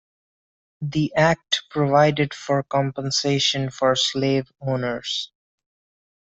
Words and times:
The 0.81 1.13
Act 1.15 1.65
provided 1.69 2.33
for 2.33 2.63
compensation 2.63 3.69
for 3.69 3.95
slave-owners. 3.95 5.31